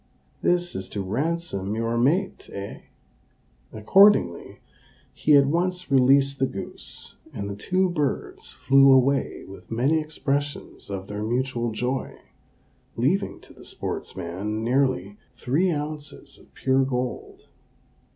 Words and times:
this 0.41 0.73
is 0.75 0.89
to 0.89 0.99
ransom 1.03 1.75
your 1.75 1.95
mate, 1.95 2.49
eh?" 2.53 2.81
Accordingly, 3.71 4.59
he 5.13 5.35
at 5.35 5.45
once 5.45 5.91
released 5.91 6.39
the 6.39 6.47
goose, 6.47 7.17
and 7.31 7.47
the 7.47 7.55
two 7.55 7.87
birds 7.87 8.51
flew 8.51 8.91
away 8.91 9.43
with 9.47 9.69
many 9.69 9.99
expressions 10.01 10.89
of 10.89 11.05
their 11.05 11.21
mutual 11.21 11.71
joy, 11.71 12.17
leaving 12.95 13.39
to 13.41 13.53
the 13.53 13.63
sportsman 13.63 14.63
nearly 14.63 15.17
three 15.37 15.71
ounces 15.71 16.39
of 16.39 16.51
pure 16.55 16.83
gold. 16.83 17.45